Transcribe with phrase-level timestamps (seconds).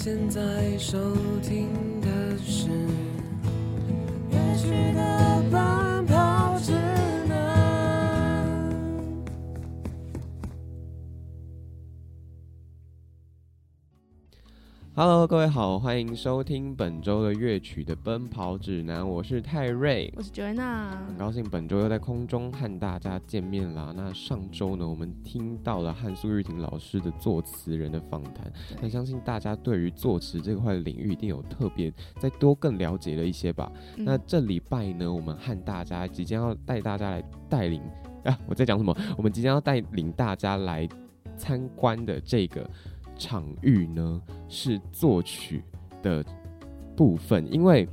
[0.00, 0.96] 现在收
[1.42, 1.66] 听
[2.00, 2.68] 的是。
[4.30, 5.17] 乐曲的
[14.98, 20.12] Hello，各位好，欢迎收听本周的乐曲的奔跑指南，我是泰瑞。
[20.16, 23.94] 我是 Joanna，很高兴本周又在空中和大家见面啦。
[23.96, 33.70] 那上周呢，我们听到了汉苏玉婷老师的作词人的访谈，那相信大家对于作词这块领域一定有特别再多更了解了一些吧。
[33.98, 37.80] 嗯那这礼拜呢，我们和大家即将要带大家来带领
[38.26, 38.92] 啊，我在讲什么？
[39.16, 40.88] 我们即将要带领大家来
[41.36, 42.68] 参观的这个
[43.18, 45.62] 场域呢，是作曲
[46.02, 46.24] 的
[46.96, 47.86] 部分，因为。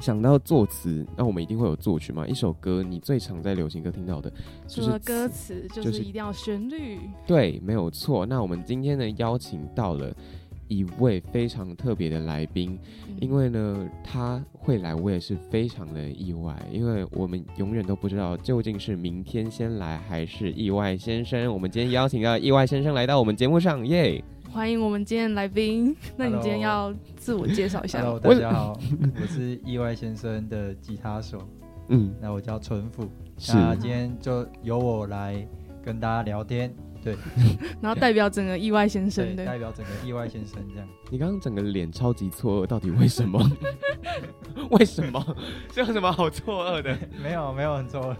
[0.00, 2.26] 想到作词，那我们一定会有作曲嘛？
[2.26, 4.32] 一首歌，你最常在流行歌听到的
[4.66, 6.98] 就是除了歌词，就就是是一定要旋律。
[7.26, 8.24] 对，没有错。
[8.24, 10.10] 那我们今天呢，邀请到了
[10.70, 21.52] 一位非常特别的来宾，嗯因为呢，他会来，我也是非常的意外，因为我们永远都不知道究竟是明天先来还是意外先生。
[21.52, 24.22] 我们今天邀请到意外先生来到我们节目上，耶！
[24.52, 25.94] 欢迎我们今天来宾。
[26.16, 28.78] 那你今天要自我介绍一下 Hello，大家好，
[29.20, 31.38] 我是意外先生的吉他手，
[31.88, 33.08] 嗯，那我叫纯富。
[33.48, 35.46] 那今天就由我来
[35.84, 36.72] 跟大家聊天，
[37.02, 37.16] 对，
[37.80, 39.44] 然后代表整个意外先生的。
[39.44, 40.88] 代表整个意外先生这样。
[41.10, 43.40] 你刚刚整个脸超级错愕，到底为什么？
[44.70, 45.36] 为什么？
[45.72, 46.96] 这有什么好错愕的？
[47.22, 48.14] 没有没有很错，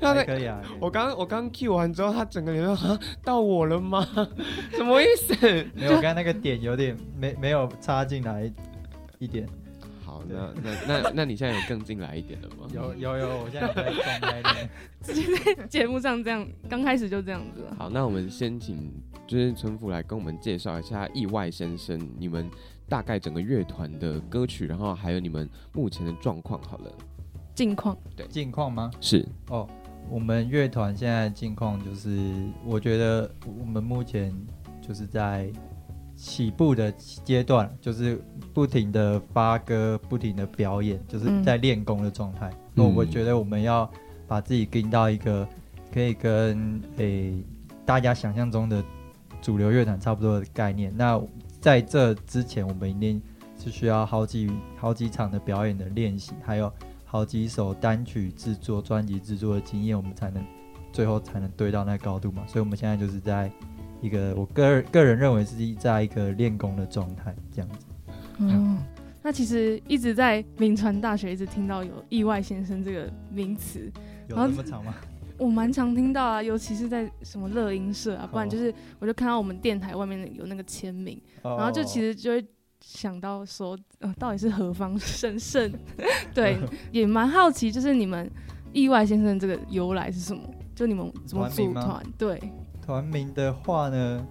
[0.00, 0.60] 他在还可以啊。
[0.80, 4.06] 我刚我刚 Q 完之后，他整个脸说啊，到我了吗？
[4.72, 5.34] 什么意思？
[5.74, 8.52] 没有，我刚才那个点有点没没有插进来
[9.18, 9.48] 一点，
[10.12, 12.66] 好，那那那 那你现在有更进来一点了吗？
[12.74, 14.68] 有有有，我现在在状态里面。
[15.00, 17.64] 直接在节目上这样，刚开始就这样子。
[17.78, 18.92] 好，那我们先请
[19.26, 22.50] 就是村夫来跟我们介绍一下意外先生，你们
[22.90, 26.60] 大概整个乐团的歌曲，然后还有你们目前的状况。
[26.62, 26.92] 好了，
[27.54, 28.90] 近况对，近况吗？
[29.00, 29.66] 是哦，
[30.10, 32.34] 我们乐团现在的近况就是，
[32.66, 34.30] 我觉得我们目前
[34.86, 35.50] 就是在
[36.24, 38.22] 起步的阶段，就是
[38.54, 42.48] 不停的发歌，不停的表演，就是嗯在练功的状态。
[42.74, 43.90] 那、我嗯觉得我们要
[44.28, 45.46] 把自己跟到一个
[45.92, 47.42] 可以跟诶、
[47.84, 48.84] 大家想象中的
[49.40, 50.94] 主流乐团差不多的概念。
[50.96, 51.20] 那
[51.60, 53.20] 在这之前，我们一定
[53.58, 56.72] 是需要好几好几场的表演的练习，还有
[57.04, 60.40] 好几首单曲制作、专辑制作的经验，我们才能
[60.92, 62.44] 最后才能堆到那个高度嘛。
[62.46, 63.50] 所以我们现在就是在
[64.02, 67.86] 一个我个人个人认为是在一个练功的状态，这样子。
[68.38, 68.76] 嗯，
[69.22, 73.90] 那其实一直在名传大学一直听到有意外先生这个名词，
[74.28, 74.94] 有然后这么长吗？
[75.38, 82.44] 我蛮常听到啊，尤其是在什么乐音社啊，不然哦就是我就看到我们电台外面有那个签名，然然后就其实就会
[82.80, 85.72] 想到说，呃，到底是何方神圣？
[86.34, 86.58] 对，
[86.92, 88.30] 也蛮好奇，就是你们
[88.72, 90.42] 意外先生这个由来是什么？
[90.74, 92.02] 就你们怎么组团？
[92.16, 92.40] 对，
[92.84, 94.26] 团名的话呢，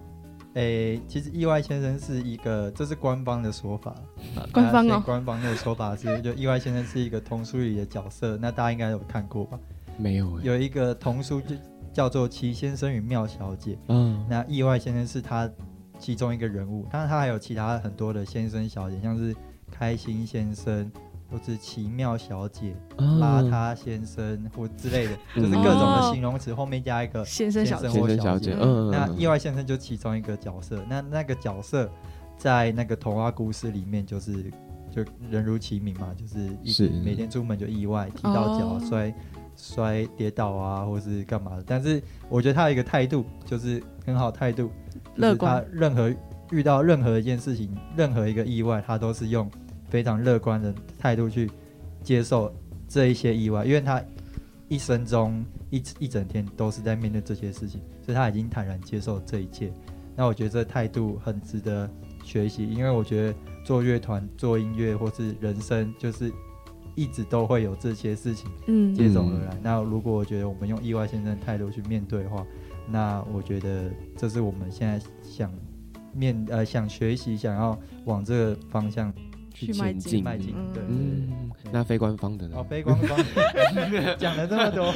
[0.54, 3.90] 诶、其实意外先生是一个，这是官方的说法。
[4.36, 9.58] 啊官方哦官方的说法是，就意外先生是一个童书里的角色，那大家应该有看过吧？
[9.96, 11.56] 没有哎、有一个童书就
[11.92, 15.50] 叫做《齐先生与妙小姐》，嗯，那意外先生是他
[15.98, 19.34] 其中一个人物，当然他还有其他很多的先生小姐，像是
[19.70, 20.90] 开心先生。
[21.32, 25.42] 或是奇妙小姐、嗯邋遢先生或之类的，嗯。
[25.42, 27.88] 就是各种哦的形容词后面加一个先生小姐。
[27.88, 31.90] 先先生或小姐，那嗯意外先生就其中一个角色，那那个角色
[32.36, 34.52] 在那个童话故事里面就是
[34.90, 36.88] 就人如其名嘛，就是一是。
[37.04, 38.80] 每天出门就意外踢到脚、哦。
[38.86, 39.14] 摔
[39.56, 41.64] 摔跌倒啊，或是干嘛的。
[41.66, 45.62] 但是我觉得他有一个态度就是很好态度，就是乐观。
[45.62, 46.12] 他任何
[46.50, 49.50] 遇到任何一件事情，任何一个意外，他都是用
[49.92, 51.50] 非常乐观的态度去
[52.02, 52.50] 接受
[52.88, 54.02] 这一些意外，因为他
[54.68, 59.70] 一生中一一整天都是在面对这些事情，所以他已经坦然接受这一切。
[60.16, 61.88] 那我觉得这态度很值得
[62.24, 63.34] 学习，因为我觉得
[63.66, 66.32] 做乐团、做音乐或是人生，就是
[66.94, 69.58] 一直都会有这些事情嗯，接踵而来。
[69.62, 72.46] 那如果我觉得我们用意外先生的态度去面对的话，
[72.90, 75.52] 那我觉得这是我们现在想
[76.14, 79.12] 面呃想学习、想要往这个方向
[79.66, 80.54] 去去迈进。
[80.56, 80.72] 嗯。
[80.72, 82.56] 对，嗯，那非官方的呢？
[82.58, 83.18] 哦，非官方。
[84.18, 84.92] 讲了这么多，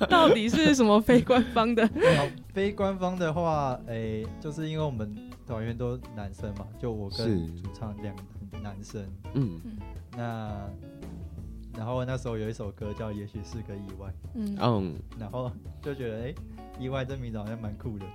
[0.08, 1.86] 到底是什么非官方的？
[1.86, 5.14] 好， 非官方的话，诶、就是因为我们
[5.46, 8.22] 团员都男生嘛，就我跟主唱两个
[8.62, 9.04] 男生，
[9.34, 9.60] 嗯。
[10.16, 10.68] 那
[11.76, 14.10] 然后那时候有一首歌叫《也许是个意外。
[14.34, 15.52] 嗯，嗯，》，然后
[15.82, 16.34] 就觉得诶、
[16.80, 18.06] 意外这名字好像蛮酷的，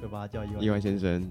[0.00, 0.60] 就把它叫意外。
[0.60, 1.28] 意外先生，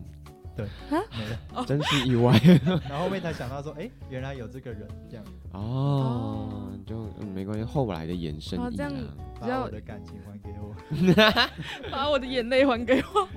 [0.90, 1.66] 对，啊没了。
[1.66, 2.40] 真是意外
[2.90, 8.94] 然后后面才想到说，哎，原来有这个人这样，哦，就、嗯没关系，后来的衍生意哦这样
[9.40, 10.76] 把我的感情还给我。
[11.90, 13.28] 把我的眼泪还给我。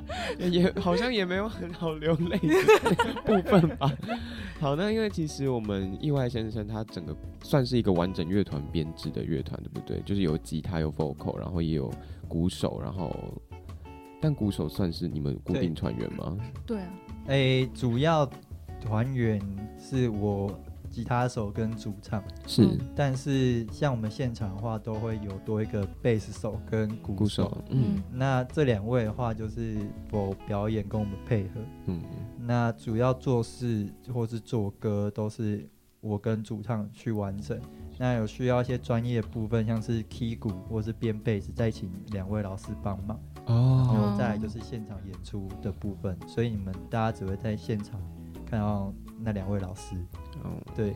[0.47, 3.91] 也好像也没有很好流泪的 部分吧。
[4.61, 10.01] 好，那因为其实我们意外先生他整个算是一个完整乐团编制的乐团，对不对？
[10.03, 11.91] 就是有吉他、有 vocal，然后也有
[12.29, 13.11] 鼓手，然后
[14.25, 16.37] 但鼓手算是你们固定对团员吗？
[16.65, 16.89] 对啊，
[17.27, 18.29] 哎，主要
[18.81, 19.39] 团员
[19.79, 20.59] 是我
[20.91, 22.65] 吉他手跟主唱，是。
[22.65, 22.79] 嗯。
[22.97, 28.03] 但是像我们现场的话，都会有多一个贝斯手跟鼓鼓手，嗯。
[28.11, 29.77] 那这两位的话，就是
[30.11, 31.61] 我表演跟我们配合。
[31.87, 32.01] 嗯。
[32.39, 35.69] 那主要做事或是做歌都是
[36.01, 37.61] 我跟主唱去完成。
[37.97, 43.19] 那有需要一些专业部分，像是 key 鼓或是编贝斯，再请两位老师帮忙。
[43.47, 43.87] 哦，
[44.35, 48.01] 来就是现场演出的部分，所以你们大家只会在现场
[48.45, 49.95] 看到那两位老师。
[50.43, 50.93] 哦对，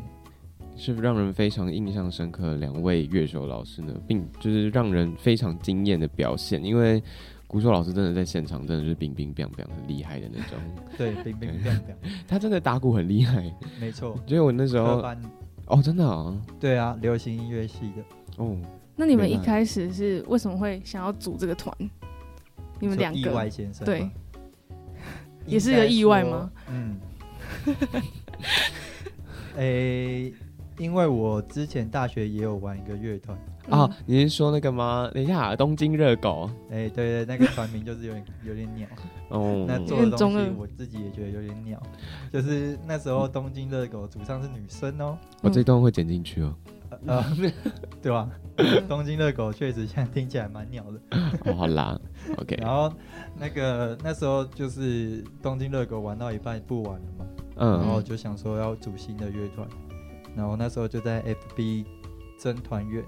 [0.77, 7.01] 是让人非常印象深刻的两位乐手老师呢，并就是让人非常惊艳的表现，因为
[7.47, 10.59] 鼓手老师真的在现场真的是冰冰冰冰很厉害的那种，
[10.97, 14.19] 对，冰冰冰冰，他真的打鼓很厉害，没错。
[14.27, 15.01] 所以我那时候，
[15.67, 18.43] 哦，真的啊，对啊，流行音乐系的。
[18.43, 18.57] 哦，
[18.97, 21.73] 那你们一开始是为什么会想要组这个团？
[22.81, 24.09] 你们两说意外个先生对，
[25.47, 26.51] 也是个意外吗？
[26.71, 26.99] 嗯，
[29.57, 30.33] 诶、
[30.79, 33.37] 因为我之前大学也有玩一个乐团，
[33.69, 35.11] 嗯啊，你是说那个吗？
[35.13, 38.87] 等一下，东京热狗诶、对对，那个团名就是有点有点鸟。
[39.31, 41.83] 哦，那做的东西我自己也觉得有点鸟，
[42.33, 46.55] 就是那时候东京热狗主唱是女生哦，我这段会剪进去哦。
[47.07, 47.25] 呃，
[48.03, 48.29] 对吧？
[48.89, 51.01] 东京热狗确实现在听起来蛮鸟的。
[51.45, 51.99] 哦，好啦
[52.39, 52.93] ，OK， 然后
[53.37, 57.25] 那个那时候就是东京热狗玩到一半不玩了嘛，
[57.57, 59.67] 然嗯后就想说要组新的乐团，
[60.37, 61.23] 然后那时候就在
[61.57, 61.85] FB
[62.37, 63.05] 争团员、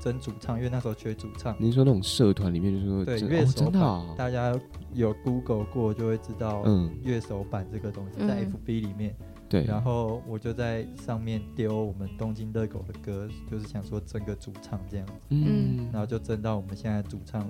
[0.00, 1.54] 争主唱，因为那时候缺主唱。
[1.58, 4.58] 您说那种社团里面就说对乐手版，大家
[4.94, 9.14] 有 Google 过就会知道嗯，乐手版这个东西在嗯 FB 里面。
[9.54, 15.88] 对，然后我就在上面丢我们东京热狗的歌，就是想说争个主唱这样，嗯。
[15.92, 17.48] 然，后就争到我们现在主唱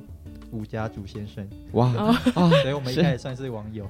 [0.55, 3.85] 吴家祖先生，哇哦啊 所以我们一开始算是网友，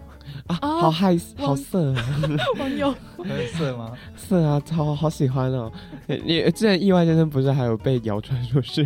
[0.47, 2.05] 啊，哦好害好色啊，
[2.59, 3.93] 网友很 色吗？
[4.17, 5.71] 色啊，超好喜欢哦。
[6.09, 8.85] 你之前意外先生不是还有被谣传说是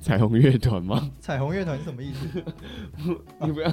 [0.00, 1.10] 彩虹乐团吗？
[1.20, 2.44] 彩虹乐团是什么意思？
[3.40, 3.72] 你不要，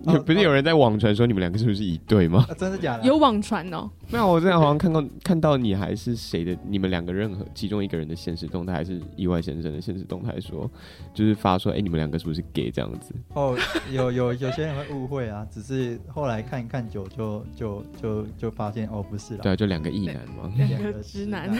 [0.00, 2.46] 你不是有人在网传说你们两个是不是一对吗？
[2.48, 3.04] 啊，真的假的？
[3.04, 10.70] 有网传哦，没有，我之前好像看到看到你还是谁的，你们两个任何其中一个人的现实动态，还是意外先生的现实动态说，
[11.12, 13.14] 就是发说，哎、你们两个是不是 gay 这样子？
[13.34, 13.56] 哦，
[13.90, 20.52] 有有有些人会误会啊，只是后来看一看久就就就就发现哦不是了，对啊，就两个异男嘛。
[20.56, 21.50] 两两个直男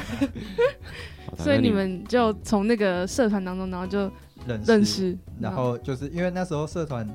[1.39, 4.11] 所以你们就从那个社团当中，然后就
[4.47, 7.09] 认识认识，然后就是因为那时候社团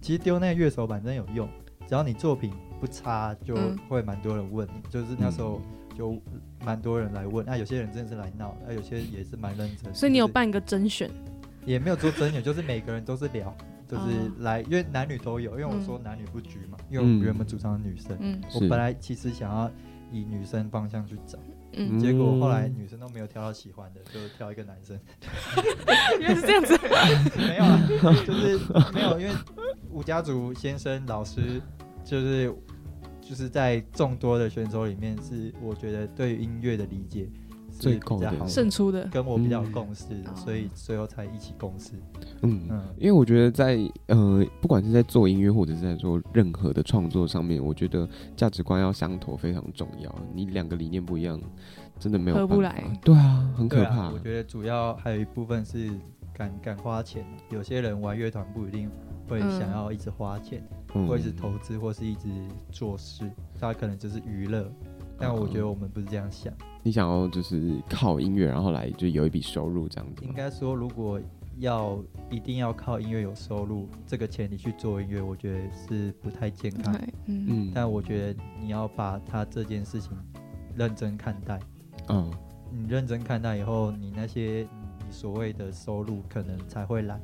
[0.00, 1.48] 其实丢那个乐手板真有用，
[1.86, 4.80] 只要你作品不差，就嗯会蛮多人问你。
[4.88, 5.60] 就是那时候
[5.96, 6.16] 就
[6.64, 9.84] 蛮多人来问，那、有些人真的是来闹，那、有些也是蛮认真。
[9.84, 11.10] 就是所以你有办一个甄选，
[11.66, 13.54] 也没有做真有，就是每个人都是聊，
[13.86, 14.32] 就是哦。
[14.38, 15.84] 来，因为男女都有，因为我嗯。
[15.84, 18.40] 说男女不拘嘛，因为我嗯原本主张女生，嗯。
[18.54, 19.70] 我本来其实想要
[20.10, 21.38] 以女生方向去找，
[21.72, 24.98] 嗯，结果后来女生都没有挑到喜欢的，就挑一个男生。
[26.20, 26.78] 原来是这样子，
[27.36, 27.88] 没有啊，
[28.24, 28.58] 就是
[28.94, 29.34] 没有，因为
[29.90, 31.60] 吴家族先生老师
[32.04, 32.54] 就是
[33.20, 37.45] 就是在众多的选手里面，是我觉得对音乐的理解是
[37.78, 41.92] 最比较好的，够的胜出的，跟我比较有共识，嗯所以最后才一起共事。
[42.42, 50.14] 嗯，嗯，因为我觉得在呃，不管是在做音乐或者是在做任何的创作上面，我觉得价值观要相投非常重要。
[50.34, 51.40] 你两个理念不一样，
[51.98, 52.82] 真的没有合不来。
[53.02, 54.10] 对啊，很可怕。
[54.10, 55.90] 我觉得主要还有一部分是
[56.34, 58.90] 敢敢花钱，有些人玩乐团不一定
[59.28, 59.58] 会嗯。
[59.58, 60.62] 想要一直花钱，
[60.94, 61.06] 嗯。
[61.06, 62.28] 或一直投资，或是一直
[62.70, 64.70] 做事，他可能就是娱乐。
[65.18, 66.52] 但我觉得我们不是这样想。
[66.82, 70.24] 你想要就是靠音乐，然后来就有一笔收入这样子。
[70.24, 71.20] 应该说，如果
[71.58, 71.98] 要
[72.30, 76.94] 一定要靠音乐有收入这个前提去做音乐，我觉得是不太健康。
[77.26, 80.12] 嗯嗯，但我觉得你要把它这件事情
[80.76, 81.58] 认真看待，
[82.08, 82.30] 嗯
[82.70, 84.68] 你认真看待以后，你那些
[84.98, 87.18] 你所谓的收入可能才会来。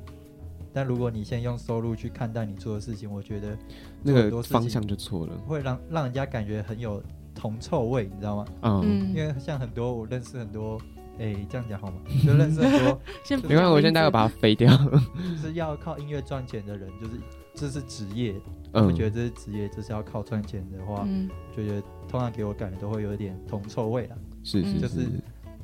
[0.73, 3.57] 但如果你先用收入去看待你做的事情，我觉得
[4.03, 5.37] 那个方向就错了。
[5.47, 7.03] 会让让人家感觉很有
[7.43, 8.45] 铜臭味，你知道吗？
[8.63, 10.79] 嗯，嗯因，为像很多我认识很多，
[11.19, 11.95] 哎、这样讲好吗？
[12.25, 14.71] 就认识很多 先没关系，我现在待会把它飞掉。
[14.77, 17.13] 就是要靠音乐赚钱的人，就是
[17.53, 18.33] 这是职业，
[18.75, 24.17] 嗯，我觉得这是职业，就是要靠赚钱的话，嗯就觉得通常给我感觉都会有一点铜臭味啦。
[24.17, 25.09] 嗯是是就是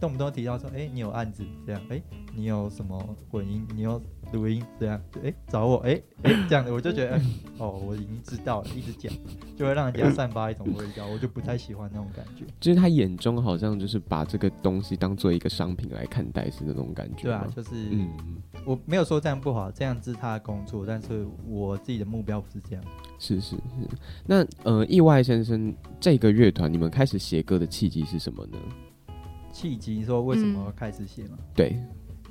[0.00, 2.00] 动不动提到说，哎、你有案子这样，哎、
[2.35, 2.99] 你有什么
[3.31, 4.00] 混音，你有
[4.33, 7.23] 录音这样，哎、找我，哎、哎、这样的，我就觉得，哎
[7.59, 9.12] 哦，我已经知道了，一直讲，
[9.57, 12.45] 就会让人家散发一种味道，我就不太喜欢那种感觉。
[12.61, 18.09] 就是他眼中好像就是把这个东西当做一个商品来看待，是那种感觉，对啊就是、嗯，
[18.64, 22.85] 我没有说这样不好，这样是他的工作，但是我自己的目标不是这样。
[23.19, 23.62] 是是是。
[24.25, 28.59] 那呃，意外先生这个乐团，你们开始写歌的契机是什么呢？
[29.59, 31.37] 契机说为什么开始写嘛？
[31.53, 31.77] 对，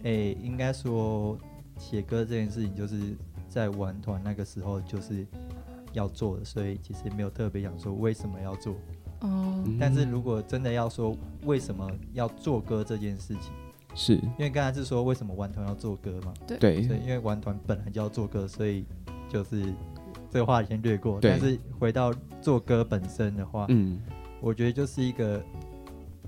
[0.04, 0.10] 哎、
[0.42, 1.38] 应该说
[1.78, 3.18] 写歌这件事情，就是
[3.50, 5.28] 在玩团那个时候就是
[5.92, 8.76] 要做的，所以其实没有特别想说为什么要做。
[9.20, 9.62] 哦。
[9.66, 13.52] 嗯但是如果真的要说为什么要做歌这件事情，
[13.94, 14.14] 是。
[14.16, 16.82] 因为刚才是说为什么玩团要做歌嘛，对。
[16.84, 18.86] 所以因为玩团本来就要做歌，所以
[19.28, 19.74] 就是
[20.32, 21.20] 这个话题先略过。
[21.22, 24.00] 但是回到做歌本身的话，嗯。
[24.40, 25.44] 我觉得就是一个，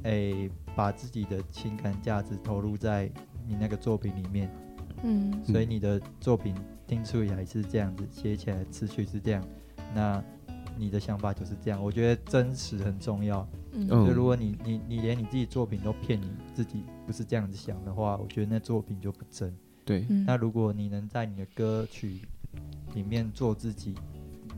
[0.01, 3.12] 诶、把自己的情感价值投入在
[3.45, 4.50] 你那个作品里面，
[5.03, 6.55] 嗯所以你的作品
[6.88, 9.43] 听出来是这样子，写起来词曲是这样，
[9.93, 10.24] 那
[10.77, 11.83] 你的想法就是这样。
[11.83, 13.45] 我觉得真实很重要。
[13.74, 19.53] 嗯嗯就如果你你你连你自己作品都骗你自己不是这样子想的话，我觉得那作品就不真。
[19.83, 22.21] 对，嗯那如果你能在你的歌曲
[22.93, 23.95] 里面做自己，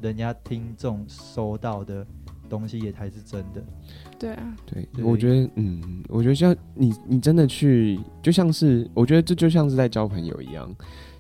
[0.04, 2.06] 人家听众收到的
[2.52, 3.64] 东西也才是真的。
[4.20, 10.70] 对啊，对，对我觉得，嗯，我觉得像你，你真的去，就像是，我觉得这就像是在交朋友一样，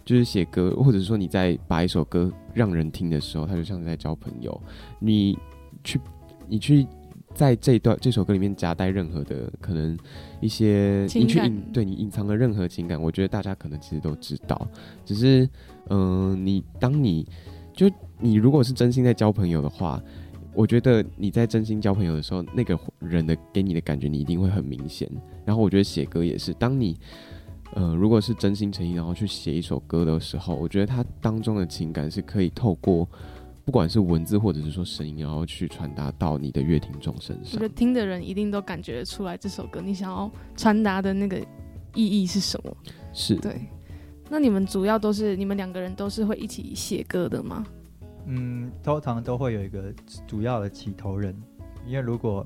[0.04, 4.62] 就是写歌，或者说你在把一首歌让人听的时候，它就像是在交朋友。
[5.00, 5.36] 你
[5.84, 6.00] 去，
[6.48, 6.86] 你去
[7.34, 9.98] 在这一段这首歌里面夹带任何的可能
[10.42, 14.68] 一些，情感你去隐对你隐藏的任何情感，我觉得大家可能其实都知道，
[15.06, 15.50] 只是，
[15.90, 17.26] 嗯、你当你
[17.74, 20.00] 就你如果是真心在交朋友的话。
[20.53, 25.10] 我觉得你在真心交朋友的时候，那个人的给你的感觉，你一定会很明显。
[25.46, 26.98] 然后我觉得写歌也是，当你
[27.74, 33.08] 呃如果是真心诚意，然后去写一首歌的时候，我觉得它当中的情感是可以透过
[33.63, 37.70] 不管是文字或者是说声音，然后去传达到你的乐听众身上我觉得。
[37.70, 41.39] 听的人一定都感觉得出来这首歌你想要传达的那个
[41.96, 42.77] 意义是什么。
[43.13, 43.62] 是，对，
[44.29, 47.65] 那你们主要都是你们两个人都是会一起写歌的吗？
[48.25, 49.94] 嗯，通常都会有一个
[50.28, 51.36] 主要的起头人，
[51.86, 52.46] 因为如果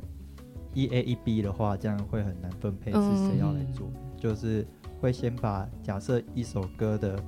[0.74, 3.92] 一 A 一 B 的话，这样会很难分配是谁要来做。
[4.18, 4.66] 就是
[5.00, 7.24] 会先把假设一首歌的，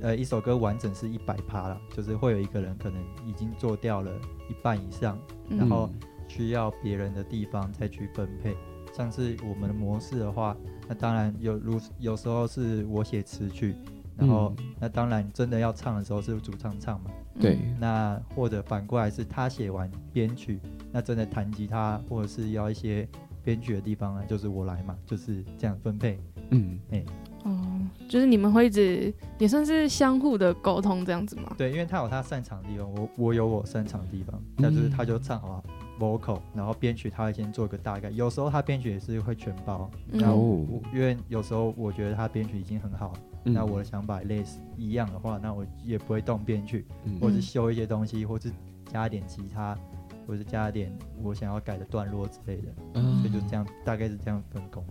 [0.00, 4.10] 呃，一首歌完整是一百趴了，就是会有一个人可能已经做掉了
[4.48, 5.90] 一半以上，嗯然后
[6.28, 8.56] 需要别人的地方再去分配。
[8.92, 10.56] 像是我们的模式的话，
[10.88, 13.76] 那当然有如有时候是我写词曲，
[14.20, 17.10] 然后、嗯那当然真的要唱的时候是主唱唱嘛。
[17.38, 20.60] 对，嗯那或者反过来是他写完编曲，
[20.92, 23.06] 那真的弹吉他或者是要一些
[23.44, 26.18] 编曲的地方呢，就是我来嘛，就是这样分配。
[26.50, 27.04] 嗯，哎
[27.44, 31.54] 哦，就是你们会一直也算是相互的沟通这样子吗？
[31.56, 35.62] 对，因为他有他擅长的地方，我我有我擅长的地方，那就是他就唱好
[36.00, 43.12] vocal，然后编曲他会先做一个大概，有时候他编曲也是会全包，嗯然后因为有时候我觉得他编曲已经很好，
[43.44, 48.50] 嗯那我的想法类似一样的话，那我也不会动编曲，嗯或是修一些东西，或是
[48.90, 49.78] 加点吉他，
[50.26, 50.90] 或是加点
[51.22, 54.82] 我想要改的段落之类的，嗯所以就这样，大概是这样分工。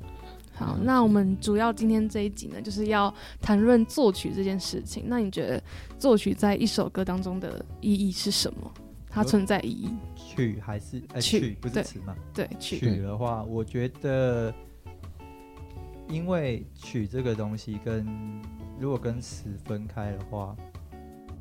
[0.54, 5.06] 好，那我们主要今天这一集呢，就是要谈论作曲这件事情。
[5.08, 5.64] 那你觉得
[5.98, 8.70] 作曲在一首歌当中的意义是什么？
[9.20, 9.90] 它存在意义？
[10.16, 12.16] 曲还是呃曲曲不是词嘛？
[12.34, 12.80] 对，曲。
[12.80, 14.54] 曲的话，我觉得，
[16.08, 18.08] 因为曲这个东西跟
[18.80, 20.56] 如果跟词分开的话，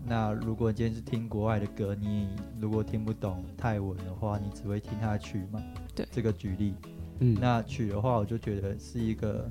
[0.05, 2.31] 那如果今天是听国外的歌，你
[2.61, 5.63] 如果听不懂泰文的话，你只会听它的曲嘛？
[5.95, 6.75] 对这个举例。
[7.21, 9.49] 嗯那曲的话，我就觉得是一个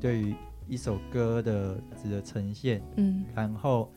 [0.00, 0.34] 对于
[0.66, 3.92] 一首歌的值得呈现，嗯然后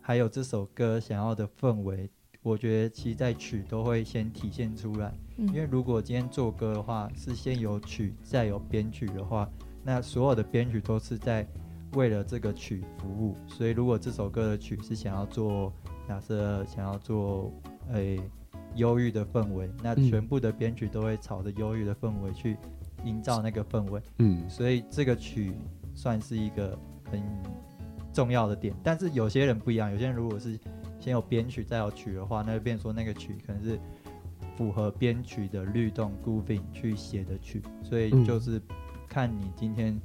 [0.00, 2.08] 还有这首歌想要的氛围，
[2.42, 5.12] 我觉得其实在曲都会先体现出来。
[5.36, 9.48] 嗯，因为如果今天做歌的话，是先有曲再有编曲的话，
[9.84, 11.46] 那所有的编曲都是在
[11.94, 13.36] 为了这个曲服务。
[13.46, 15.72] 所以如果这首歌的曲是想要做，
[16.08, 17.52] 假设想要做
[17.92, 18.20] 诶
[18.76, 22.56] 忧郁的氛围，那嗯全部的编曲都会朝着忧郁的氛围去
[23.04, 24.00] 营造那个氛围。
[24.18, 25.52] 嗯所以这个曲
[25.94, 26.78] 算是一个
[27.10, 27.22] 很
[28.12, 28.74] 重要的点。
[28.82, 30.58] 但是有些人不一样，有些人如果是
[30.98, 33.78] 先有编曲再有曲的话，那就变说那个曲可能是
[34.56, 38.60] 符合编曲的律动 grooving 去写的曲，所以嗯就是
[39.08, 40.00] 看你今天。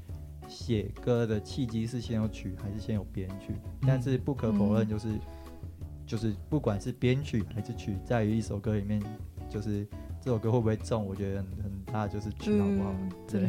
[0.46, 3.56] 写歌的契机是先有曲还是先有编曲？
[3.88, 5.08] 但是不可否认，就是
[6.06, 9.02] 就是不管是编曲还是曲，在于一首歌里面，
[9.50, 9.88] 就是
[10.20, 12.94] 这首歌会不会中，我觉得很很大就是曲好不好。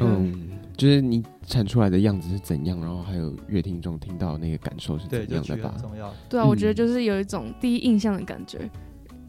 [0.00, 5.74] 嗯就是你产出来的样子是怎样，然后还有乐听众听到那个感受是，怎样的吧。
[6.28, 8.58] 对啊，嗯我觉得就是有一种第一印象的感觉。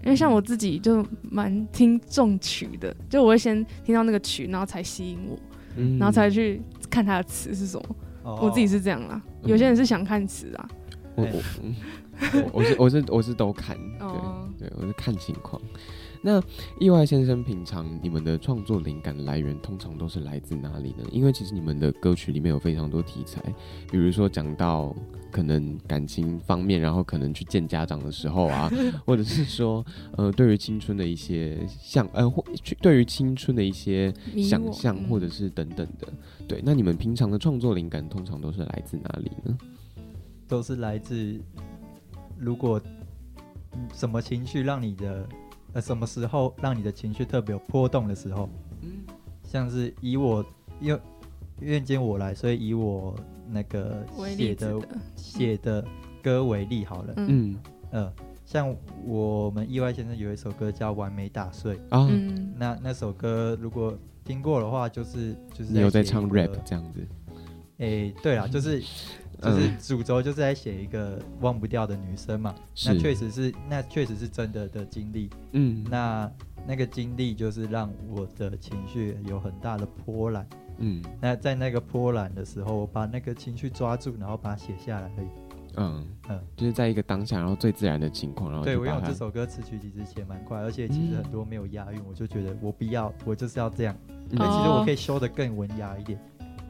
[0.03, 5.39] 因为像我自己就蛮听重曲的，就我会先听到那个曲，然后才吸引我，
[5.77, 7.95] 嗯然后才去看它的词是什么。
[8.23, 10.69] 哦我自己是这样啦，嗯有些人是想看词啊。
[11.15, 11.75] 我我嗯
[12.33, 15.59] 我我是我是我是都看，哦对对，我是看情况。
[16.25, 16.41] 那
[16.79, 21.05] 意外先生，平常你们的创作灵感来源通常都是来自哪里呢？
[21.11, 23.39] 因为其实你们的歌曲里面有非常多题材，
[23.91, 24.91] 比如说讲到
[25.29, 28.67] 可能感情方面，然后可能去见家长的时候啊，
[29.05, 29.85] 或者是说
[30.17, 36.11] 呃对于青春的一些像呃或去对于青春的一些想象或者是等等的。
[36.47, 39.55] 对，那你们平常的创作灵感通常都是来自哪里呢？
[40.47, 41.39] 都是来自，
[42.39, 42.81] 如果
[43.73, 45.27] 嗯什么情绪让你的
[45.75, 48.49] 呃什么时候让你的情绪特别有波动的时候，
[48.81, 49.03] 嗯。
[49.43, 50.43] 像是以我
[50.81, 50.99] 因为
[51.59, 53.15] 愿见我来，所以以我
[53.49, 54.79] 那个为写的
[55.15, 55.85] 写的
[56.23, 57.27] 歌为例好了，嗯。
[57.51, 57.57] 嗯。
[57.91, 58.13] 呃，
[58.45, 67.05] 像我们意外先生有一首歌叫《完美打碎》，啊，嗯，那那首歌如果听过的话，就是就是你有在唱 rap 这样子？
[67.77, 68.81] 诶、对啦，就是
[69.41, 72.53] 就是主轴就是在写一个忘不掉的女生嘛。
[72.85, 75.29] 那确实是，那确实是真的的经历。
[75.51, 76.31] 嗯那
[76.67, 80.47] 那个经历就是让我的情绪有很大的波澜。
[80.77, 85.27] 嗯那在那个波澜的时候，我把那个情绪抓住，然后把它写下来而已。
[85.77, 93.95] 嗯嗯就是在一个当下，然后最自然的情况，然后对，我用这首歌词曲其实写蛮快，而且其实嗯很多没有押韵，我就觉得我必要，我就是要这样。
[94.09, 96.19] 嗯其实哦我可以修得更文雅一点。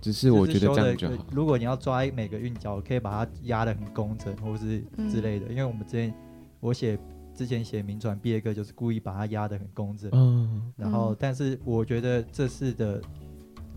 [0.05, 1.25] 只是我觉得这样就好。
[1.31, 5.47] 如果你要抓每个韵脚，我可以把它压得很工整，或是之类的。
[5.47, 6.13] 因为我们之前
[6.59, 6.95] 我写
[7.33, 10.07] 之前写名传毕业歌，就是故意把它压得很工整。
[10.13, 13.01] 嗯然后，嗯但是我觉得这次的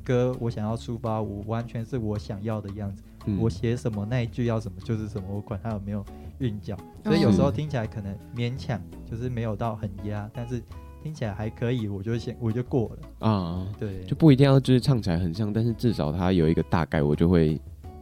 [0.05, 3.03] 歌，我想要出发，我完全是我想要的样子。
[3.25, 6.05] 嗯我写什么那一句要什么就是什么，我管它有没有
[6.41, 6.77] 韵脚。
[7.05, 8.79] 所以有时候哦听起来可能勉强，
[9.11, 10.63] 就是没有到很压，但是
[11.03, 13.29] 听起来还可以，我就先我就过了。
[13.29, 17.61] 啊，对，就不一定要就是唱起来很像，但是至少它有一个大概，我就会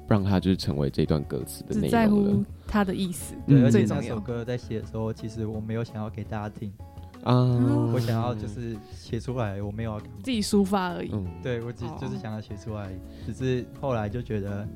[0.08, 3.84] 让它就是成为这段歌词的内只在乎容了他的意思，对，嗯而且。
[3.88, 6.72] 那首歌在写的时候，其实我没有想要给大家听，
[7.22, 7.34] 啊。
[7.92, 11.10] 我想要就是写出来，我没有自己抒发而已。
[11.12, 12.90] 嗯，对我只哦就是想要写出来，
[13.24, 14.66] 只是后来就觉得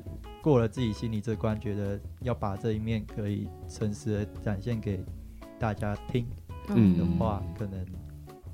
[0.43, 5.01] 过了自己心里这关，觉得要把这一面可以诚实的展现给
[5.59, 6.27] 大家听
[6.69, 7.85] 嗯的话，可能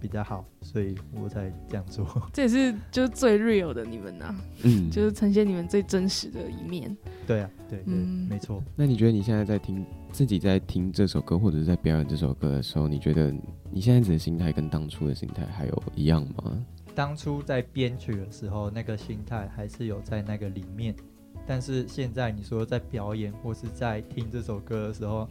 [0.06, 2.06] 比较好，所以我才这样做。
[2.32, 6.94] 这也是就是最 real 的你们呐、嗯，就是呈现你们最真实的一面。
[7.26, 8.62] 对啊，对对，嗯没错。
[8.74, 13.34] 那你觉得你现在在听自己在听这首歌，或者是在表演这首歌的时候，你觉得
[13.70, 16.64] 你现在的心态跟当初的心态还有一样吗？
[16.94, 20.94] 当初在编曲的时候，那个心态还是有在那个里面，
[21.46, 25.28] 但是现在你说在表演或是在听这首歌的时候，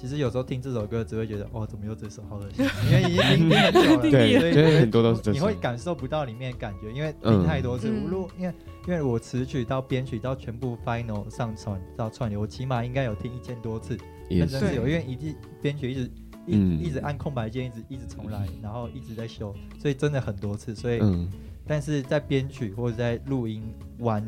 [0.00, 5.54] 其实有时候听这首歌只会觉得哦，怎么又这首好恶心， 因为已经听听很久了， 对，所以很多都是这首你会。
[5.60, 7.90] 感受不到里面的感觉，因为嗯听太多次。
[7.90, 8.54] 嗯如果因为
[8.88, 13.98] 因为我词曲到编曲到全部 final 上传到串流，我起码应该有听一千多次，
[14.30, 16.10] 也是认真是有，因为一直编曲一直
[16.46, 20.74] 一、嗯一直按空白键，一直一直重来，然后一直在修，所以真的很多次。
[20.74, 21.30] 所以，嗯
[21.66, 23.62] 但是在编曲或者在录音
[23.98, 24.26] 完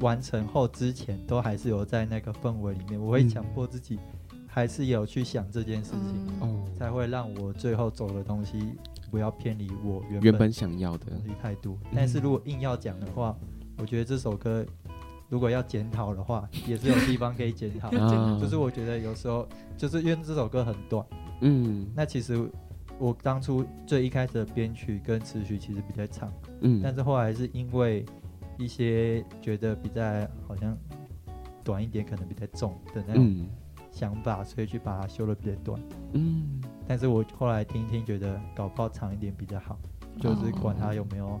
[0.00, 3.98] 完成后之前，都还是有在那个氛围里面，我会嗯强迫自己，
[4.52, 8.72] 还是有去想这件事情，嗯，哦，才会让我最后走的东西
[9.10, 11.06] 不要偏离我原原本想要的。
[11.06, 11.74] 东，西太多。
[11.84, 13.36] 嗯但是如果硬要讲的话，
[13.78, 14.66] 我觉得这首歌
[15.28, 17.88] 如果要检讨的话，也是有地方可以检讨。
[17.96, 18.38] 啊。
[18.40, 21.06] 就是我觉得有时候，就是因为这首歌很短，
[21.42, 21.86] 嗯。
[21.94, 22.50] 那其实
[22.98, 26.32] 我当初最一开始的编曲跟词曲其实比较长，
[26.62, 28.04] 嗯，但是后来是因为
[28.58, 30.02] 一些觉得比较
[30.46, 30.76] 好像
[31.62, 33.48] 短一点，可能比较重的那种嗯
[33.90, 35.80] 想法，所以去把它修的比较短。
[36.14, 39.78] 嗯但是我后来听一听，觉得搞不好长一点比较好，
[40.18, 41.38] 就是管它有没有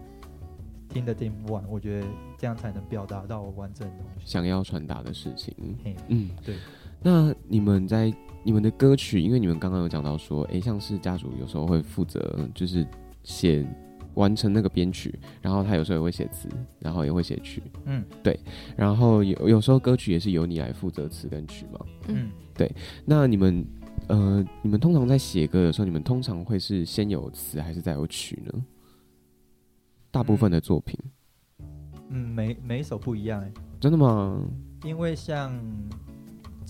[0.88, 2.06] 听得听不完，我觉得
[2.38, 4.26] 这样才能表达到我完整的东西。
[4.26, 6.56] 想要传达的事情，嘿，嗯，对。
[7.02, 8.12] 那你们在
[8.44, 12.86] 你们的歌曲，因为你们刚刚有讲到说，诶，像是家属有时候会负责就是
[13.22, 13.66] 写
[14.14, 18.38] 完成那个编曲，然后他有时候也会写词，然后也会写曲，嗯对
[18.76, 21.80] 然后有有时候歌曲也是由你来负责词跟曲嘛。
[22.08, 22.70] 嗯，对
[23.04, 23.64] 那你们
[24.08, 28.64] 呃，你们通常在写歌的时候，你们通常会是先有词还是再有曲呢？
[30.10, 30.98] 大部分的作品，
[32.08, 34.42] 嗯，每每一首不一样哎、真的吗？
[34.82, 35.52] 因为像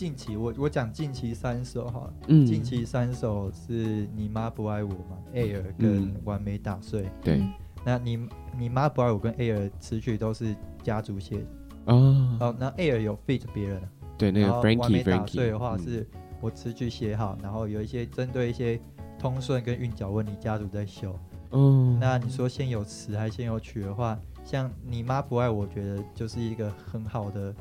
[0.01, 7.07] 近期我我讲近期三首哈，嗯，近期三首是你妈不爱我嘛，Air 跟嗯完美打碎。
[7.23, 7.37] 对。
[7.41, 7.53] 嗯
[7.85, 8.27] 那你
[8.59, 13.83] 你妈不爱我跟 Air 词曲都是家族写的，哦，哦，那 Air 有 feat 别人，
[14.17, 15.85] 对，那个完美打碎的话嗯。
[15.85, 16.09] 是
[16.41, 18.81] 我词曲写好，然后有一些针对一些
[19.19, 21.15] 通顺跟韵脚问题，家族在修。
[21.51, 27.55] 哦，那你说先有词还先有曲的话，像你妈不爱我，觉得就是一个很好的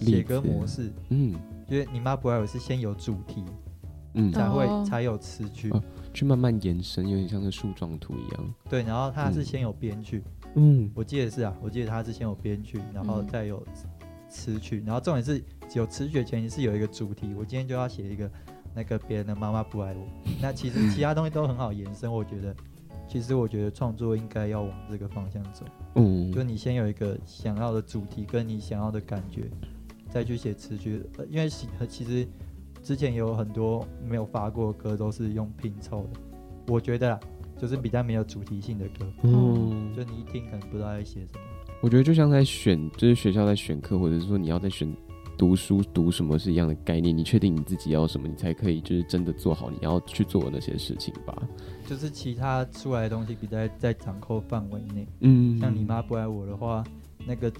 [0.00, 1.36] 写歌模式，嗯
[1.68, 3.44] 因为你妈不爱我是先有主题
[4.14, 4.84] 嗯，才会、哦。
[4.88, 8.54] 才有词曲，哦去慢慢延伸，有点像是树状图一样。
[8.68, 9.44] 对，然后它是嗯。
[9.44, 10.90] 先有编剧，嗯。
[10.94, 13.26] 我记得是啊，我记得它是先有编剧，然后嗯。
[13.28, 13.62] 再有
[14.28, 18.30] 词曲，然后重点是有词曲的前提是有一个主题，我今天就要写一个
[18.74, 20.06] 那个别人的妈妈不爱我，
[20.40, 22.54] 那其实其他东西都很好延伸，我觉得。
[23.10, 29.50] 其实我觉得创作应该要往这个方向走，嗯，就你先有一个想要的主题跟你想要的感觉，
[30.10, 31.02] 再去写词曲。
[31.16, 32.26] 呃因为其其实
[32.82, 36.20] 之前有很多没有发过的歌都是用拼凑的，
[36.68, 37.20] 我觉得啦，
[37.56, 41.40] 就是比较没有主题性的歌，嗯，就你一听可能不知道在写什么。
[41.80, 44.92] 我觉得就像在选，就是学校在选课，或者是说你要在选
[45.36, 47.16] 读书读什么是一样的概念。
[47.16, 51.40] 你确定你自己要什么，你才可以就是真的做好你要去做的那些事情吧。
[51.86, 55.06] 就是其他出来的东西比在在掌控范围内。
[55.20, 56.82] 嗯，像你妈不爱我的话，
[57.24, 57.52] 那个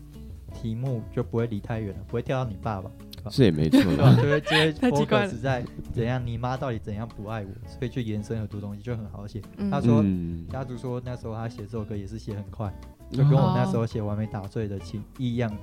[0.54, 2.90] 题目就不会离太远了，不会跳到你爸爸，
[3.30, 3.82] 是也没错。
[3.82, 4.16] 对吧？
[4.16, 5.30] 就会就会 太奇怪了。
[5.32, 9.40] focus 在怎样你妈到底怎样不爱我，所以去延伸很多东西就很好写。
[9.56, 9.70] 嗯。
[9.70, 10.46] 他说嗯。
[10.50, 12.72] 家族说那时候他写这首歌也是写很快，
[13.10, 15.54] 就跟我那时候写完美打碎的情一样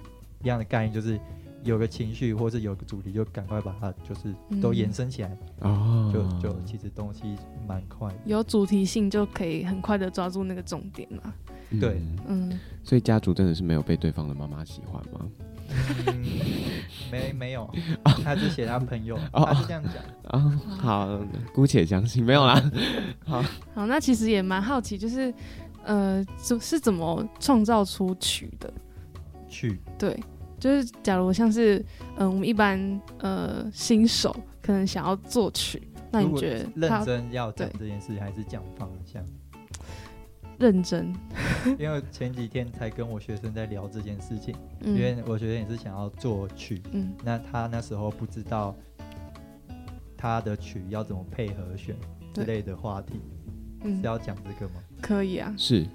[0.44, 1.20] 一样的概念，就是
[1.64, 7.36] 有个情绪或是有个主题，就赶快把它就是都延伸起来，哦，就就其实东西
[7.68, 8.16] 蛮快的。
[8.26, 11.22] 有主题性就可以很快的抓住那个重点嘛。
[11.26, 15.28] 嗯对嗯，所以家族真的是没有被对方的妈妈喜欢吗？
[16.06, 16.24] 嗯，
[17.12, 17.68] 没没有，
[18.24, 20.40] 他是写他朋友，哦他是这样讲。
[20.40, 21.20] 啊，好，
[21.54, 22.62] 姑且相信，没有啦。
[23.26, 25.34] 好，好，那其实也蛮好奇，就是
[25.84, 28.72] 呃，就是怎么创造出曲的？
[29.50, 30.20] 曲对，
[30.60, 31.80] 就是假如像是
[32.18, 39.24] 嗯、呃我们一般呃新手可能想要作曲，那你觉得认真要讲对这件事情，还是讲方向？
[40.60, 41.14] 认真？
[41.80, 48.76] 因为前几天才跟我学生在聊这件事情，嗯因为我学生也是想要作曲，嗯那他那时候不知道
[50.18, 51.96] 他的曲要怎么配合选
[52.34, 53.22] 之类的话题，
[53.84, 54.82] 嗯是，要讲这个吗？
[55.02, 55.54] 可以啊。
[55.58, 55.86] 是，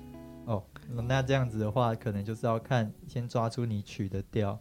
[0.46, 0.62] 哦，
[1.08, 4.58] 那这样子的话，可能就是要看先抓出你曲的调，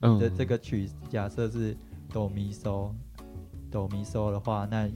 [0.00, 1.76] 嗯你的这个曲假设是
[2.10, 2.90] 哆咪嗦，
[3.70, 4.88] 哆咪嗦的话，那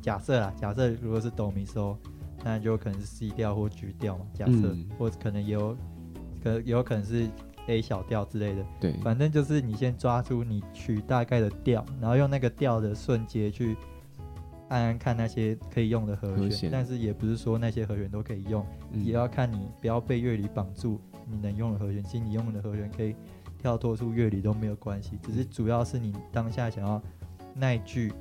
[0.00, 1.96] 假设啊，假设如果是哆咪嗦，
[2.44, 4.88] 那就可能是 C 调或 G 调嘛，假设，嗯。
[4.98, 5.76] 或者可能也有，
[6.42, 7.28] 可也有可能是
[7.68, 13.76] A 小调之类的，对，反正就是你先抓住你曲大概的调，然后用那个调的瞬间去
[14.68, 19.04] 按按看那些可以用的和弦，但是也不是说那些和弦都可以用，嗯。
[19.04, 21.00] 也要看你不要被乐理绑住，
[21.30, 23.14] 你能用的和弦，其实你用的和弦可以
[23.58, 27.00] 跳脱出乐理都没有关系，只是主要是你当下想要
[27.54, 28.12] 那一句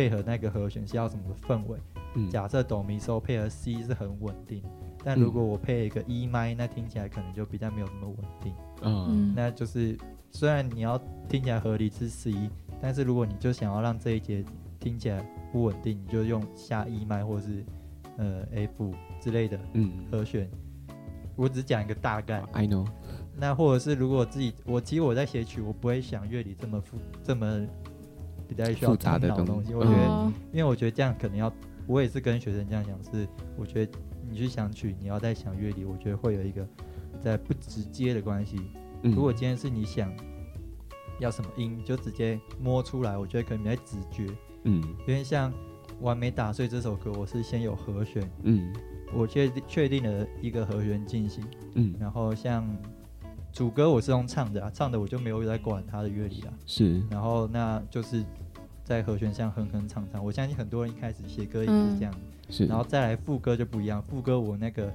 [0.00, 1.78] 配合那个和弦是要什么氛围。
[2.14, 4.62] 嗯假设哆咪嗦配合 C 是很稳定，
[5.04, 8.52] 但嗯如果我配一个 E 麦，那听起来可能就比较没有那么稳定。
[8.82, 9.98] 啊嗯那就是
[10.30, 12.32] 虽然你要听起来合理是 C，
[12.80, 14.42] 但是如果你就想要让这一节
[14.78, 17.62] 听起来不稳定，你就用下 E 麦或是
[18.16, 20.50] 呃 F 之类的嗯和弦。
[21.36, 22.86] 我只讲一个大概，，I know，
[23.36, 27.66] 那或者是如果自己我其实我在写曲，我不会想乐理这么复这么
[28.50, 29.72] 比较需要复杂的东东西。
[29.72, 31.52] 我觉得，哦，因为我觉得这样可能要，
[31.86, 33.92] 我也是跟学生这样讲，是我觉得
[34.28, 36.66] 你去想曲，你要在想乐理，我觉得会有一个
[37.20, 38.56] 在不直接的关系。
[39.02, 40.12] 嗯如果今天是你想
[41.20, 44.26] 要什么音，就直接摸出来，我觉得可能比较直觉。
[44.64, 45.50] 嗯因为像
[46.00, 48.72] 《完美打碎》这首歌，我是先有和弦，嗯
[49.12, 51.42] 我确定确定了一个和弦进行，
[51.74, 52.64] 嗯，然后像
[53.52, 56.52] 主歌我是用唱的啊，唱的我就没有在管它的乐理啊。
[56.64, 58.24] 是，然后那就是
[58.90, 60.24] 在和弦上哼哼唱唱。
[60.24, 62.12] 我相信很多人一开始写歌也是这样，
[62.48, 64.92] 是，然后再来副歌就不一样，副歌我那个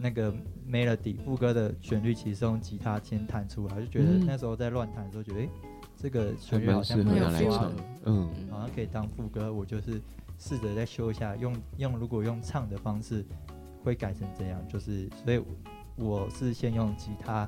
[0.00, 0.32] 那个
[0.66, 4.24] melody 副歌的旋律其实是用吉他先弹出来，就觉得嗯。
[4.26, 5.48] 那时候在乱弹的时候觉得，诶，
[5.94, 7.82] 这个旋律好像适合拿有抓来唱的。
[8.06, 8.30] 嗯。
[8.50, 10.00] 好像可以当副歌，我就是
[10.38, 13.22] 试着再修一下，用用如果用唱的方式
[13.84, 15.42] 会改成这样，就是所以
[15.96, 17.46] 我是先用吉他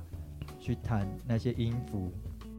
[0.60, 2.12] 去弹那些音符，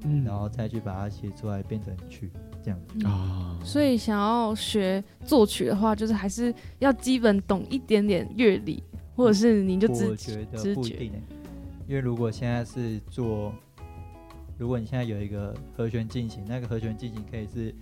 [0.05, 0.23] 嗯。
[0.23, 2.31] 然后再去把它写出来变成曲，
[2.63, 2.79] 这样。
[3.03, 8.81] 啊，所以想要学作曲的话，就是还是要基本懂一点点乐理，
[9.15, 10.81] 或者是你就我直觉得直觉。
[10.81, 11.21] 不一定欸
[11.87, 13.53] 因为如果现在是做
[14.57, 17.75] 如果你现在有一个和弦进行，那个和弦进行可以是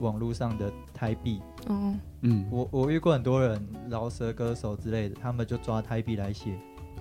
[0.00, 1.40] 网络上的胎币。
[1.68, 6.52] 哦，嗯，我我遇过很多人饶舌歌手之类的，他们就抓胎币来写，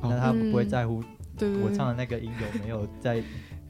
[0.01, 0.69] 哦那他们不会嗯。
[0.69, 1.03] 在乎
[1.63, 3.21] 我唱的那个音有没有在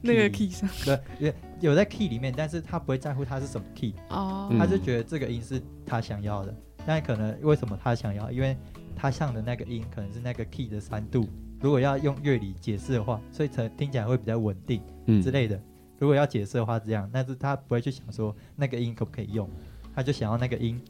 [0.02, 1.32] 那个 key 上，对，有
[1.70, 4.58] 有在 key 里面，但是他不会在乎它是什么 key，哦，嗯。
[4.58, 6.54] 他就觉得这个音是他想要的，
[6.86, 8.30] 但可能为什么他想要？
[8.30, 8.56] 因为
[8.96, 11.28] 他唱的那个音可能是那个 key 的三度，
[11.60, 15.22] 如果要用乐理解释的话，所以才听起来会比较稳定嗯。
[15.22, 15.60] 之类的。
[15.98, 19.46] 如果要解释的话，这样，但是他不会去想说那个音可不可以用，
[19.94, 20.80] 他就想要那个音，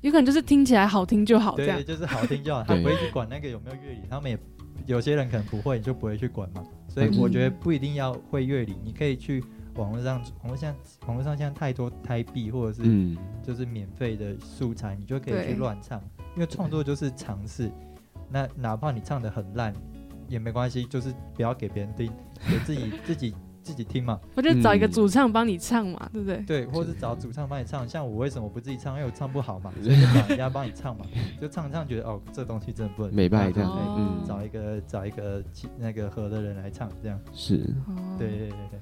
[0.00, 1.76] 有可能就是听起来好听就好这样。
[1.76, 4.38] 对，，就是好听就好，他不会去管那个有没有乐理，他们也
[4.86, 6.64] 有些人可能不会，就不会去管嘛。
[6.94, 9.42] 所以嗯我觉得不一定要会乐理，你可以去
[9.74, 10.72] 网络上，网络上
[11.08, 16.00] 网络上现在太多胎币或者是嗯，就是免费的素材，你就可以去乱唱，
[16.36, 17.68] 因为创作就是尝试。
[18.30, 19.74] 那哪怕你唱的很烂
[20.28, 22.12] 也没关系，就是不要给别人听，
[22.48, 24.20] 给自己 自己自己听嘛。
[24.36, 26.36] 我就找一个嗯主唱帮你唱嘛，对不对？
[26.46, 27.88] 对，或是找主唱帮你唱。
[27.88, 28.94] 像我为什么不自己唱？
[28.96, 31.04] 因为我唱不好嘛， 所以就找人家帮你唱嘛。
[31.40, 35.42] 就唱唱觉得哦，这东西真的不能美拜这样嗯找一个找一个
[35.78, 37.18] 那个合的人来唱，这样。
[37.32, 37.56] 是。
[37.88, 38.78] 哦对对对对。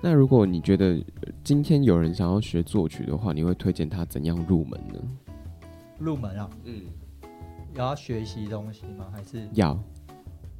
[0.00, 4.98] 那如果你觉得呃今天有人想要学作曲的话，你会推荐他怎样入门呢？
[5.98, 6.82] 入门啊，嗯，
[7.74, 9.06] 要学习东西吗？
[9.12, 9.78] 还是要，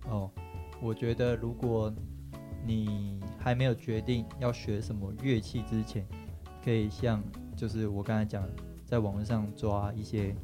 [0.09, 0.31] 哦，
[0.81, 1.93] 我觉得如果
[2.67, 6.07] 你还没有决定要学什么乐器之前，
[6.65, 7.23] 可以像
[7.57, 8.47] 就是我刚才讲，
[8.85, 10.35] 在网络上抓一些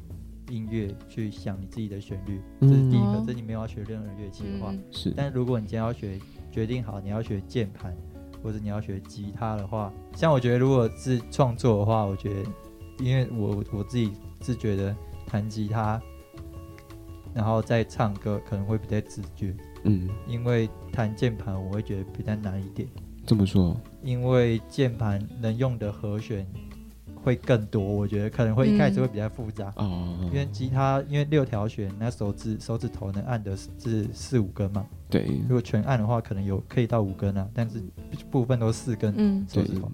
[0.49, 3.25] 音乐去想你自己的旋律，这是第一个嗯。
[3.25, 4.83] 这你没有要学任何乐器的话，嗯。
[4.91, 6.19] 是，但如果你今天要学，
[6.51, 7.95] 决定好你要学键盘，
[8.43, 12.49] 或者你要学吉他的话，像我觉得如果是创作的话，我觉得，
[12.99, 14.95] 因为我我自己是觉得
[15.27, 16.01] 弹吉他，
[17.33, 22.87] 然后再唱歌可能会比较直觉，嗯，因为弹键盘我会觉得比较难一点，
[23.25, 26.45] 这么说，因为键盘能用的和弦
[27.23, 29.73] 会更多，我觉得可能会一开始嗯会比较复杂。
[29.75, 37.81] 哦，因为吉他因为六条弦，那手指手指头能按的是四五根嘛，对，如果全按的话，可能有可以到五根啊，但是
[38.31, 39.91] 部分都是四根手指头。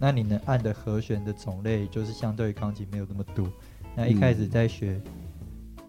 [0.00, 3.50] 那你能按的和弦的种类，就是相对于钢琴没有那么多。
[3.96, 5.00] 那一开始在学，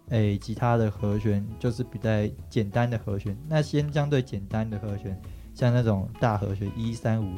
[0.10, 2.10] 诶、吉他的和弦就是比较
[2.50, 3.38] 简单的和弦。
[3.48, 5.20] 那先相对简单的和弦，
[5.54, 7.36] 像那种大和弦一三五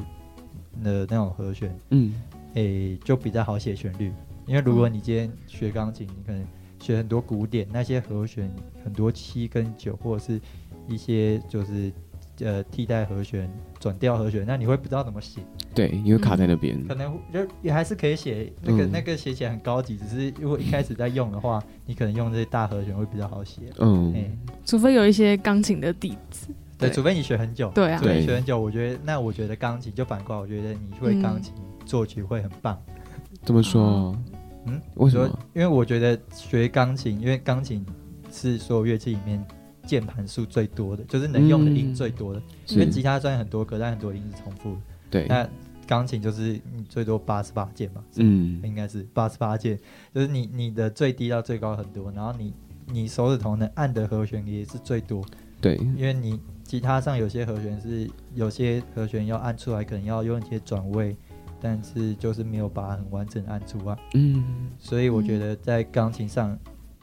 [0.82, 2.14] 的那种和弦，嗯，
[2.54, 4.12] 诶、就比较好写旋律。
[4.46, 6.44] 因为如果你今天学钢琴，你可能
[6.80, 8.50] 学很多古典，那些和弦
[8.84, 10.40] 很多七跟九，或者是
[10.88, 11.92] 一些就是
[12.40, 13.48] 呃替代和弦、
[13.82, 15.40] 转调和弦，那你会不知道怎么写。
[15.74, 18.90] 对，因为卡在那边，可能就也还是可以写那个、嗯。
[18.92, 23.62] 那个写起来很高级，只是如果一开始在用的话，你可能用这些大和弦会比较好写。
[23.80, 24.30] 嗯，哎、
[24.64, 26.46] 除非有一些钢琴的底子，
[26.78, 27.98] 对，除非你学很久，对啊。
[27.98, 28.26] 除非你对。
[28.26, 31.52] 学很久，我觉得那我觉得钢琴就反过来，我觉得你会钢琴
[31.84, 32.80] 作曲会很棒。
[33.42, 33.82] 怎么说？
[33.82, 34.18] 哦，
[34.66, 35.38] 嗯，说为什么？
[35.54, 37.84] 因为我觉得学钢琴，因为钢琴
[38.30, 39.44] 是所有乐器里面
[39.86, 42.42] 键盘数最多的，就是能用的音嗯最多的。
[42.68, 44.80] 因为吉他虽然很多个，但很多音是重复的。
[45.10, 45.48] 对，那
[45.86, 49.78] 钢琴就是你最多八十八键嘛，嗯，应该是八十八键，
[50.14, 52.54] 就是你你的最低到最高很多，然后你
[52.86, 55.22] 你手指头能按的和弦也是最多，
[55.60, 61.14] 对，因为你吉他上有些和弦是有些和弦要按出来，可能要用一些转位，
[61.60, 66.58] 但是就是没有把它很完整按出来，嗯，所以我觉得在钢琴上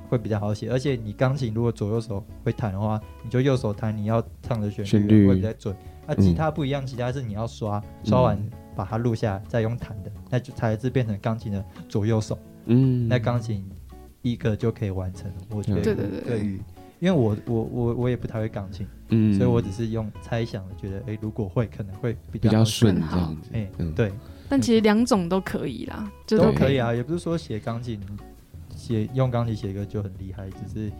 [0.09, 5.27] 会比较好写，而且你钢琴如果左右手会弹的话，你就右手弹你要唱的旋旋律。
[5.27, 5.75] 会比较准。
[6.07, 8.37] 那、嗯吉他不一样，吉他是你要刷，刷完
[8.75, 12.37] 把它录下来再用弹的，那就才是变成钢琴的左右手。
[12.65, 13.63] 嗯，那钢琴
[14.23, 15.81] 一个就可以完成了，我觉得。
[15.81, 15.93] 对。
[15.93, 16.61] 对对对对于，
[16.99, 24.11] 因为我我我我也不太会钢琴，嗯，所以我只是用猜想的，觉得哎、诶如果会可能会比比较顺这样子，哎、嗯，对，
[24.49, 27.99] 但其实两种都可以啦，就都可以啊，也不是说写钢琴
[28.89, 30.91] 写用钢琴写歌就很厉害，只是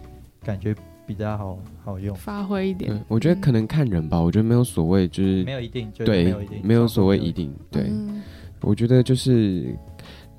[0.44, 0.76] 感觉
[1.08, 3.02] 比较好好用，发挥一点对，。
[3.08, 8.22] 我觉得可能看人吧，我觉得没有所谓，就是没有一定，就对没有一定，没有所谓一定，对，嗯
[8.62, 9.76] 我觉得就是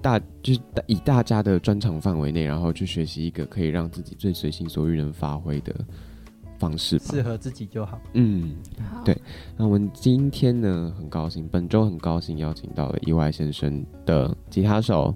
[0.00, 5.74] 大就是以大家的专长范围内，然后去学习一个可以让自己最随心所欲能发挥的
[6.56, 7.06] 方式吧。
[7.10, 8.00] 适合自己就好。
[8.12, 8.54] 嗯，
[8.88, 9.16] 好对
[9.56, 15.12] 那我们今天呢，很高兴，本周很高兴邀请到了意外先生的吉他手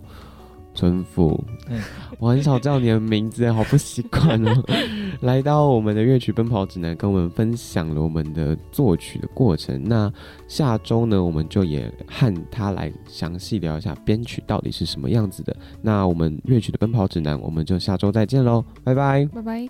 [0.74, 1.42] 春富。
[1.68, 1.80] 嗯
[2.18, 4.64] 我很少叫你的名字，好不习惯哦。
[5.22, 9.82] 来到我们的乐曲奔跑指南，跟我们分享了我们的作曲的过程。
[9.84, 10.12] 那
[10.48, 15.56] 下周呢，我们就也和他来详细聊一下编曲到底是什么样子的。
[15.82, 19.24] 那我们乐曲的奔跑指南，我们就下周再见喽，拜拜。
[19.26, 19.68] 拜拜。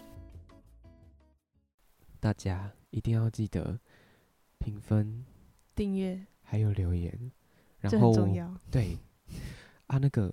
[2.20, 3.78] 大家一定要记得
[4.58, 5.24] 评分。
[5.74, 6.20] 订阅。
[6.46, 7.10] 还有留言，
[7.80, 8.54] 然这后很重要。
[8.70, 8.96] 对
[9.86, 10.32] 啊，那个